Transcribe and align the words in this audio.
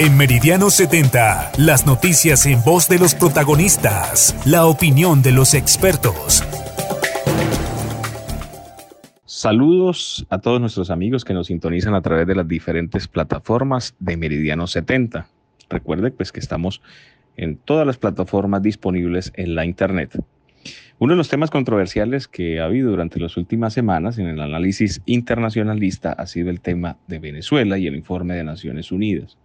En 0.00 0.16
Meridiano 0.16 0.70
70, 0.70 1.54
las 1.58 1.84
noticias 1.84 2.46
en 2.46 2.62
voz 2.62 2.88
de 2.88 3.00
los 3.00 3.16
protagonistas, 3.16 4.36
la 4.46 4.66
opinión 4.66 5.22
de 5.22 5.32
los 5.32 5.54
expertos. 5.54 6.44
Saludos 9.24 10.24
a 10.30 10.38
todos 10.38 10.60
nuestros 10.60 10.90
amigos 10.90 11.24
que 11.24 11.34
nos 11.34 11.48
sintonizan 11.48 11.96
a 11.96 12.00
través 12.00 12.28
de 12.28 12.36
las 12.36 12.46
diferentes 12.46 13.08
plataformas 13.08 13.96
de 13.98 14.16
Meridiano 14.16 14.68
70. 14.68 15.26
Recuerde 15.68 16.12
pues 16.12 16.30
que 16.30 16.38
estamos 16.38 16.80
en 17.36 17.56
todas 17.56 17.84
las 17.84 17.98
plataformas 17.98 18.62
disponibles 18.62 19.32
en 19.34 19.56
la 19.56 19.64
internet. 19.64 20.16
Uno 21.00 21.14
de 21.14 21.16
los 21.16 21.28
temas 21.28 21.50
controversiales 21.50 22.28
que 22.28 22.60
ha 22.60 22.66
habido 22.66 22.92
durante 22.92 23.18
las 23.18 23.36
últimas 23.36 23.74
semanas 23.74 24.16
en 24.18 24.28
el 24.28 24.40
análisis 24.40 25.02
internacionalista 25.06 26.12
ha 26.12 26.26
sido 26.26 26.50
el 26.50 26.60
tema 26.60 26.98
de 27.08 27.18
Venezuela 27.18 27.78
y 27.78 27.88
el 27.88 27.96
informe 27.96 28.36
de 28.36 28.44
Naciones 28.44 28.92
Unidas 28.92 29.36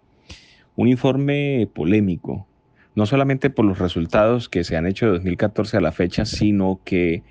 un 0.75 0.87
informe 0.87 1.67
polémico, 1.73 2.47
no 2.95 3.05
solamente 3.05 3.49
por 3.49 3.65
los 3.65 3.79
resultados 3.79 4.49
que 4.49 4.63
se 4.63 4.77
han 4.77 4.85
hecho 4.85 5.07
de 5.07 5.11
2014 5.13 5.77
a 5.77 5.81
la 5.81 5.91
fecha, 5.91 6.25
sino 6.25 6.79
que 6.83 7.23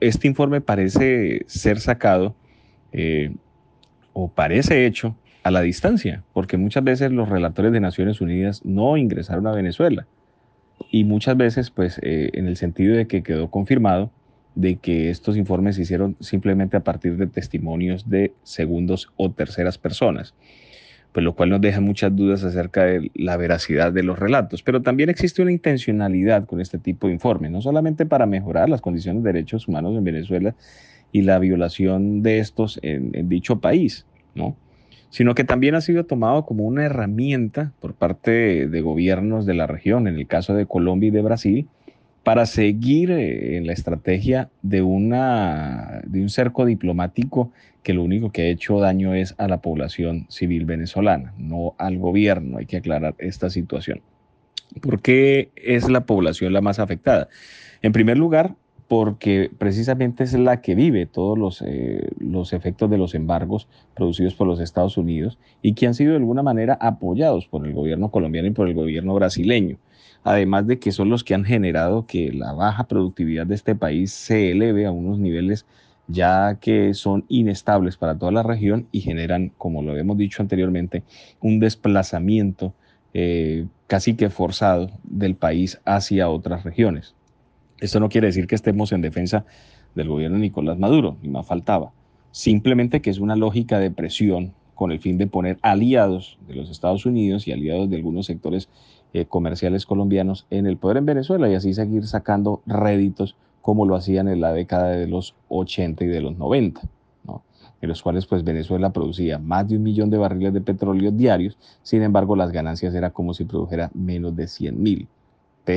este 0.00 0.28
informe 0.28 0.60
parece 0.60 1.42
ser 1.46 1.80
sacado 1.80 2.34
eh, 2.92 3.34
o 4.12 4.28
parece 4.28 4.86
hecho 4.86 5.16
a 5.42 5.50
la 5.50 5.62
distancia, 5.62 6.22
porque 6.32 6.56
muchas 6.56 6.84
veces 6.84 7.12
los 7.12 7.28
relatores 7.28 7.72
de 7.72 7.80
Naciones 7.80 8.20
Unidas 8.20 8.64
no 8.64 8.96
ingresaron 8.96 9.46
a 9.46 9.52
Venezuela. 9.52 10.06
Y 10.90 11.04
muchas 11.04 11.36
veces 11.36 11.70
pues 11.70 12.00
eh, 12.02 12.30
en 12.34 12.46
el 12.46 12.56
sentido 12.56 12.96
de 12.96 13.06
que 13.06 13.22
quedó 13.22 13.50
confirmado 13.50 14.10
de 14.54 14.76
que 14.76 15.10
estos 15.10 15.36
informes 15.36 15.76
se 15.76 15.82
hicieron 15.82 16.16
simplemente 16.20 16.76
a 16.76 16.80
partir 16.80 17.16
de 17.16 17.26
testimonios 17.26 18.08
de 18.08 18.34
segundos 18.42 19.12
o 19.16 19.30
terceras 19.30 19.78
personas 19.78 20.34
pues 21.12 21.24
lo 21.24 21.34
cual 21.34 21.50
nos 21.50 21.60
deja 21.60 21.80
muchas 21.80 22.14
dudas 22.14 22.44
acerca 22.44 22.84
de 22.84 23.10
la 23.14 23.36
veracidad 23.36 23.92
de 23.92 24.02
los 24.02 24.18
relatos. 24.18 24.62
Pero 24.62 24.82
también 24.82 25.10
existe 25.10 25.42
una 25.42 25.52
intencionalidad 25.52 26.46
con 26.46 26.60
este 26.60 26.78
tipo 26.78 27.08
de 27.08 27.14
informes, 27.14 27.50
no 27.50 27.60
solamente 27.60 28.06
para 28.06 28.26
mejorar 28.26 28.68
las 28.68 28.80
condiciones 28.80 29.22
de 29.24 29.32
derechos 29.32 29.66
humanos 29.66 29.96
en 29.96 30.04
Venezuela 30.04 30.54
y 31.12 31.22
la 31.22 31.38
violación 31.38 32.22
de 32.22 32.38
estos 32.38 32.78
en, 32.82 33.28
dicho 33.28 33.60
país, 33.60 34.06
¿no? 34.34 34.56
sino 35.08 35.34
que 35.34 35.42
también 35.42 35.74
ha 35.74 35.80
sido 35.80 36.04
tomado 36.04 36.46
como 36.46 36.62
una 36.64 36.84
herramienta 36.84 37.72
por 37.80 37.94
parte 37.94 38.68
de 38.68 38.80
gobiernos 38.80 39.44
de 39.44 39.54
la 39.54 39.66
región, 39.66 40.06
en 40.06 40.14
el 40.14 40.28
caso 40.28 40.54
de 40.54 40.66
Colombia 40.66 41.08
y 41.08 41.10
de 41.10 41.22
Brasil, 41.22 41.68
para 42.22 42.46
seguir 42.46 43.10
eh, 43.10 43.56
en 43.56 43.66
la 43.66 43.72
estrategia 43.72 44.50
de, 44.62 44.82
una, 44.82 46.02
de 46.04 46.20
un 46.20 46.28
cerco 46.28 46.66
diplomático 46.66 47.52
que 47.82 47.94
lo 47.94 48.02
único 48.02 48.30
que 48.30 48.42
ha 48.42 48.46
hecho 48.46 48.78
daño 48.78 49.14
es 49.14 49.34
a 49.38 49.48
la 49.48 49.60
población 49.62 50.26
civil 50.28 50.66
venezolana, 50.66 51.32
no 51.38 51.74
al 51.78 51.98
gobierno. 51.98 52.58
Hay 52.58 52.66
que 52.66 52.76
aclarar 52.76 53.14
esta 53.18 53.48
situación. 53.48 54.02
¿Por 54.80 55.00
qué 55.00 55.50
es 55.56 55.88
la 55.88 56.02
población 56.04 56.52
la 56.52 56.60
más 56.60 56.78
afectada? 56.78 57.28
En 57.82 57.92
primer 57.92 58.18
lugar, 58.18 58.54
porque 58.90 59.52
precisamente 59.56 60.24
es 60.24 60.34
la 60.34 60.60
que 60.60 60.74
vive 60.74 61.06
todos 61.06 61.38
los, 61.38 61.62
eh, 61.64 62.08
los 62.18 62.52
efectos 62.52 62.90
de 62.90 62.98
los 62.98 63.14
embargos 63.14 63.68
producidos 63.94 64.34
por 64.34 64.48
los 64.48 64.58
Estados 64.58 64.96
Unidos 64.96 65.38
y 65.62 65.74
que 65.74 65.86
han 65.86 65.94
sido 65.94 66.10
de 66.10 66.16
alguna 66.16 66.42
manera 66.42 66.76
apoyados 66.80 67.46
por 67.46 67.64
el 67.64 67.72
gobierno 67.72 68.10
colombiano 68.10 68.48
y 68.48 68.50
por 68.50 68.66
el 68.66 68.74
gobierno 68.74 69.14
brasileño 69.14 69.78
además 70.24 70.66
de 70.66 70.80
que 70.80 70.90
son 70.90 71.08
los 71.08 71.22
que 71.22 71.34
han 71.34 71.44
generado 71.44 72.04
que 72.04 72.32
la 72.32 72.52
baja 72.52 72.88
productividad 72.88 73.46
de 73.46 73.54
este 73.54 73.76
país 73.76 74.12
se 74.12 74.50
eleve 74.50 74.86
a 74.86 74.90
unos 74.90 75.20
niveles 75.20 75.66
ya 76.08 76.58
que 76.60 76.92
son 76.92 77.24
inestables 77.28 77.96
para 77.96 78.18
toda 78.18 78.32
la 78.32 78.42
región 78.42 78.88
y 78.90 79.02
generan, 79.02 79.52
como 79.56 79.82
lo 79.82 79.96
hemos 79.96 80.18
dicho 80.18 80.42
anteriormente, 80.42 81.04
un 81.40 81.60
desplazamiento 81.60 82.74
eh, 83.14 83.68
casi 83.86 84.16
que 84.16 84.30
forzado 84.30 84.90
del 85.04 85.36
país 85.36 85.80
hacia 85.84 86.28
otras 86.28 86.64
regiones. 86.64 87.14
Esto 87.80 87.98
no 87.98 88.08
quiere 88.08 88.26
decir 88.26 88.46
que 88.46 88.54
estemos 88.54 88.92
en 88.92 89.00
defensa 89.00 89.44
del 89.94 90.08
gobierno 90.08 90.36
de 90.36 90.42
Nicolás 90.42 90.78
Maduro, 90.78 91.16
ni 91.22 91.28
más 91.28 91.46
faltaba. 91.46 91.92
Simplemente 92.30 93.00
que 93.00 93.10
es 93.10 93.18
una 93.18 93.36
lógica 93.36 93.78
de 93.78 93.90
presión 93.90 94.52
con 94.74 94.92
el 94.92 95.00
fin 95.00 95.18
de 95.18 95.26
poner 95.26 95.58
aliados 95.62 96.38
de 96.46 96.54
los 96.54 96.70
Estados 96.70 97.04
Unidos 97.04 97.46
y 97.48 97.52
aliados 97.52 97.90
de 97.90 97.96
algunos 97.96 98.26
sectores 98.26 98.68
eh, 99.12 99.24
comerciales 99.24 99.86
colombianos 99.86 100.46
en 100.50 100.66
el 100.66 100.76
poder 100.76 100.98
en 100.98 101.06
Venezuela 101.06 101.50
y 101.50 101.54
así 101.54 101.74
seguir 101.74 102.06
sacando 102.06 102.62
réditos 102.64 103.34
como 103.60 103.84
lo 103.84 103.96
hacían 103.96 104.28
en 104.28 104.40
la 104.40 104.52
década 104.52 104.90
de 104.90 105.06
los 105.06 105.34
80 105.48 106.04
y 106.04 106.08
de 106.08 106.20
los 106.20 106.38
90, 106.38 106.80
en 107.82 107.88
los 107.88 108.02
cuales 108.02 108.26
pues 108.26 108.44
Venezuela 108.44 108.90
producía 108.90 109.38
más 109.38 109.68
de 109.68 109.76
un 109.76 109.82
millón 109.82 110.10
de 110.10 110.18
barriles 110.18 110.52
de 110.52 110.60
petróleo 110.60 111.10
diarios, 111.10 111.58
sin 111.82 112.02
embargo 112.02 112.36
las 112.36 112.52
ganancias 112.52 112.94
era 112.94 113.10
como 113.10 113.34
si 113.34 113.44
produjera 113.44 113.90
menos 113.94 114.36
de 114.36 114.46
100 114.46 114.82
mil, 114.82 115.08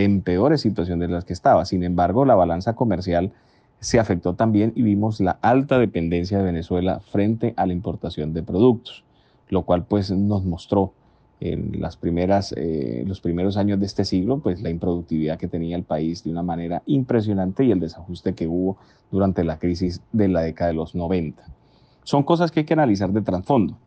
en 0.01 0.21
peores 0.21 0.61
situaciones 0.61 1.07
de 1.07 1.13
las 1.13 1.25
que 1.25 1.33
estaba. 1.33 1.65
Sin 1.65 1.83
embargo, 1.83 2.25
la 2.25 2.35
balanza 2.35 2.73
comercial 2.73 3.31
se 3.79 3.99
afectó 3.99 4.33
también 4.33 4.71
y 4.75 4.81
vimos 4.81 5.19
la 5.19 5.37
alta 5.41 5.77
dependencia 5.77 6.37
de 6.37 6.45
Venezuela 6.45 7.01
frente 7.11 7.53
a 7.57 7.65
la 7.65 7.73
importación 7.73 8.33
de 8.33 8.41
productos, 8.41 9.03
lo 9.49 9.63
cual 9.63 9.85
pues 9.85 10.09
nos 10.09 10.45
mostró 10.45 10.93
en 11.41 11.81
las 11.81 11.97
primeras, 11.97 12.53
eh, 12.55 13.03
los 13.05 13.19
primeros 13.19 13.57
años 13.57 13.77
de 13.79 13.85
este 13.85 14.05
siglo, 14.05 14.39
pues 14.39 14.61
la 14.61 14.69
improductividad 14.69 15.37
que 15.37 15.49
tenía 15.49 15.75
el 15.75 15.83
país 15.83 16.23
de 16.23 16.31
una 16.31 16.43
manera 16.43 16.81
impresionante 16.85 17.65
y 17.65 17.71
el 17.71 17.81
desajuste 17.81 18.33
que 18.33 18.47
hubo 18.47 18.77
durante 19.11 19.43
la 19.43 19.59
crisis 19.59 20.01
de 20.13 20.29
la 20.29 20.41
década 20.41 20.69
de 20.69 20.75
los 20.75 20.95
90. 20.95 21.43
Son 22.03 22.23
cosas 22.23 22.51
que 22.51 22.61
hay 22.61 22.65
que 22.65 22.73
analizar 22.73 23.11
de 23.11 23.21
trasfondo. 23.21 23.77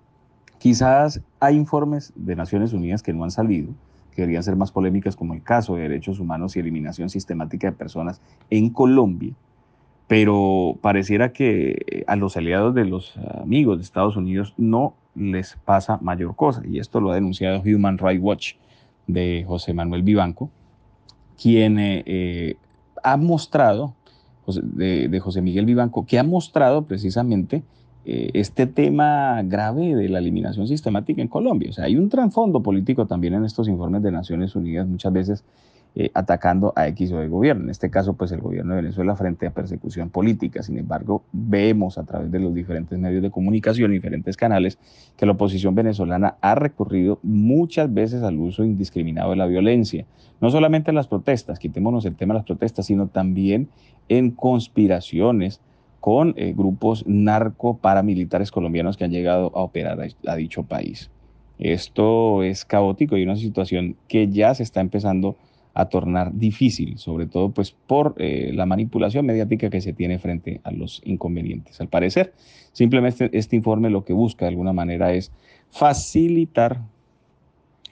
Quizás 0.59 1.23
hay 1.41 1.57
informes 1.57 2.13
de 2.15 2.37
Naciones 2.37 2.75
Unidas 2.75 3.03
que 3.03 3.15
no 3.15 3.25
han 3.25 3.31
salido, 3.31 3.73
que 4.17 4.23
deberían 4.23 4.43
ser 4.43 4.57
más 4.57 4.73
polémicas, 4.73 5.15
como 5.15 5.35
el 5.35 5.43
caso 5.43 5.77
de 5.77 5.83
derechos 5.83 6.19
humanos 6.19 6.57
y 6.57 6.61
eliminación 6.61 7.11
sistemática 7.11 7.71
de 7.71 7.77
personas 7.77 8.21
en 8.51 8.71
Colombia, 8.71 9.35
pero 10.09 10.79
pareciera 10.81 11.33
que 11.33 12.05
a 12.07 12.17
los 12.17 12.37
aliados 12.37 12.75
de 12.75 12.87
los 12.87 13.17
amigos 13.43 13.79
de 13.79 13.83
Estados 13.85 14.17
Unidos 14.17 14.55
no 14.57 14.95
les 15.15 15.57
pasa 15.65 15.99
mayor 16.01 16.35
cosa. 16.37 16.63
Y 16.69 16.79
esto 16.79 17.01
lo 17.01 17.11
ha 17.11 17.15
denunciado 17.15 17.63
Human 17.63 17.99
Rights 17.99 18.23
Watch 18.23 18.55
de 19.07 19.45
José 19.47 19.75
Manuel 19.75 20.03
Vivanco, 20.03 20.51
quien 21.41 21.79
eh, 21.79 22.03
eh, 22.07 22.57
ha 23.03 23.17
mostrado, 23.17 23.95
de, 24.47 25.21
José 25.21 25.43
Miguel 25.43 25.67
Vivanco, 25.67 26.07
que 26.07 26.19
ha 26.19 26.23
mostrado 26.23 26.87
precisamente 26.87 27.63
eh, 28.09 28.31
este 28.35 28.69
tema 28.69 29.43
grave 29.43 29.97
de 29.97 30.09
la 30.09 30.21
eliminación 30.21 30.69
sistemática 30.69 31.21
en 31.21 31.27
Colombia. 31.27 31.71
O 31.71 31.73
sea, 31.73 31.87
hay 31.87 31.97
un 31.97 32.09
trasfondo 32.09 32.63
político 32.63 33.07
también 33.07 33.35
en 33.35 33.45
estos 33.45 33.67
informes 33.67 34.01
de 34.05 34.13
Naciones 34.13 34.55
Unidas, 34.55 34.87
muchas 34.87 35.13
veces 35.13 35.45
eh, 35.97 36.13
atacando 36.15 36.73
a 36.77 36.87
X 36.87 37.11
o 37.11 37.25
Y 37.25 37.27
gobierno. 37.27 37.65
En 37.65 37.71
este 37.71 37.91
caso, 37.91 38.15
pues 38.15 38.31
el 38.31 38.41
gobierno 38.41 38.77
de 38.77 38.83
Venezuela 38.83 39.17
frente 39.17 39.49
a 39.49 39.51
persecución 39.51 40.11
política. 40.11 40.63
Sin 40.63 40.79
embargo, 40.79 41.25
vemos 41.33 41.99
a 41.99 42.05
través 42.05 42.31
de 42.31 42.39
los 42.39 42.55
diferentes 42.55 42.97
medios 42.97 43.23
de 43.23 43.33
comunicación, 43.33 43.91
diferentes 43.91 44.37
canales, 44.37 44.79
que 45.17 45.27
la 45.27 45.33
oposición 45.33 45.75
venezolana 45.75 46.37
ha 46.43 46.55
recurrido 46.55 47.19
muchas 47.25 47.93
veces 47.93 48.23
al 48.23 48.39
uso 48.39 48.63
indiscriminado 48.63 49.31
de 49.31 49.37
la 49.37 49.47
violencia. 49.47 50.07
No 50.41 50.51
solamente 50.51 50.93
en 50.93 50.95
las 50.95 51.09
protestas, 51.09 51.59
quitémonos 51.59 52.05
el 52.05 52.15
tema 52.15 52.35
de 52.35 52.39
las 52.39 52.47
protestas, 52.47 52.87
sino 52.87 53.09
también 53.09 53.69
en 54.09 54.31
conspiraciones 54.31 55.61
con 56.07 56.35
eh, 56.37 56.55
grupos 56.57 57.05
narco 57.05 57.79
paramilitares 57.79 58.53
colombianos 58.53 58.97
que 58.97 59.03
han 59.03 59.11
llegado 59.11 59.51
a 59.57 59.63
operar 59.63 59.99
a 60.25 60.37
dicho 60.37 60.63
país. 60.63 61.11
Esto 61.59 62.45
es 62.45 62.65
caótico 62.65 63.17
y 63.17 63.25
una 63.25 63.35
situación 63.35 63.97
que 64.07 64.29
ya 64.29 64.55
se 64.55 64.63
está 64.63 64.81
empezando 64.81 65.35
a 65.75 65.87
tornar 65.87 66.33
difícil, 66.33 66.97
sobre 66.99 67.27
todo 67.27 67.51
pues 67.51 67.75
por 67.89 68.15
eh, 68.19 68.53
la 68.55 68.67
manipulación 68.67 69.27
mediática 69.27 69.69
que 69.69 69.81
se 69.81 69.93
tiene 69.93 70.21
frente 70.21 70.61
a 70.63 70.71
los 70.71 71.03
inconvenientes. 71.05 71.81
Al 71.81 71.89
parecer, 71.89 72.35
simplemente 72.71 73.29
este 73.33 73.57
informe 73.57 73.91
lo 73.91 74.05
que 74.05 74.13
busca 74.13 74.45
de 74.45 74.51
alguna 74.51 74.73
manera 74.73 75.13
es 75.13 75.33
facilitar 75.73 76.83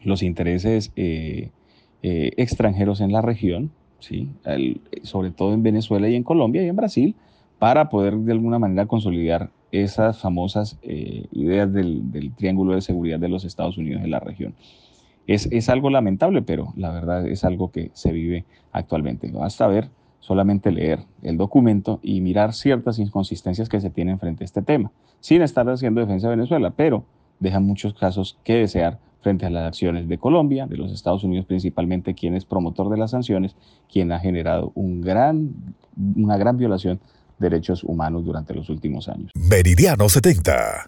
los 0.05 0.23
intereses 0.23 0.93
eh, 0.95 1.51
extranjeros 2.01 3.01
en 3.01 3.11
la 3.11 3.23
región, 3.23 3.73
sobre 5.03 5.33
todo 5.33 5.53
en 5.53 5.65
Venezuela 5.65 6.09
y 6.09 6.15
en 6.15 6.23
Colombia 6.23 6.63
y 6.63 6.69
en 6.69 6.77
Brasil, 6.77 7.17
para 7.65 7.89
poder 7.89 8.15
de 8.19 8.33
alguna 8.33 8.59
manera 8.59 8.85
consolidar 8.85 9.49
esas 9.73 10.19
famosas 10.19 10.79
ideas 10.83 11.73
del, 11.73 12.31
triángulo 12.37 12.75
de 12.75 12.83
seguridad 12.83 13.19
de 13.19 13.31
los 13.31 13.47
Estados 13.47 13.79
Unidos 13.79 14.05
en 14.05 14.11
la 14.11 14.21
región. 14.21 14.55
Es, 15.27 15.71
algo 15.71 15.89
lamentable, 15.89 16.43
pero 16.43 16.75
la 16.77 16.91
verdad 16.91 17.27
es 17.27 17.43
algo 17.43 17.71
que 17.71 17.91
se 17.95 18.13
vive 18.13 18.45
actualmente. 18.71 19.31
Basta 19.33 19.67
ver, 19.67 19.89
solamente 20.21 20.73
leer 20.73 21.07
el 21.23 21.39
documento 21.39 22.01
y 22.03 22.21
mirar 22.21 22.53
ciertas 22.53 22.99
inconsistencias 22.99 23.71
que 23.71 23.81
se 23.81 23.89
tienen 23.89 24.19
frente 24.19 24.45
a 24.45 24.47
este 24.47 24.61
tema, 24.61 24.93
sin 25.21 25.41
estar 25.41 25.67
haciendo 25.67 26.03
defensa 26.03 26.29
de 26.29 26.37
Venezuela, 26.37 26.71
pero 26.77 27.07
deja 27.41 27.61
muchos 27.61 27.95
casos 27.95 28.39
que 28.45 28.57
desear 28.57 28.99
frente 29.23 29.47
a 29.47 29.51
las 29.51 29.67
acciones 29.67 30.07
de 30.07 30.19
Colombia, 30.19 30.67
de 30.67 30.77
los 30.77 30.93
Estados 30.93 31.25
Unidos 31.25 31.47
principalmente, 31.47 32.13
quien 32.13 32.35
es 32.35 32.45
promotor 32.45 32.91
de 32.91 32.99
las 32.99 33.13
sanciones, 33.13 33.57
quien 33.91 34.13
ha 34.13 34.21
generado 34.21 34.71
un 34.75 35.01
gran, 35.01 35.55
una 36.15 36.37
gran 36.37 36.59
violación 36.59 37.01
derechos 37.39 37.85
humanos 37.85 38.25
durante 38.25 38.55
los 38.55 38.69
últimos 38.69 39.09
años. 39.09 39.31
Meridiano 39.35 40.09
70 40.09 40.83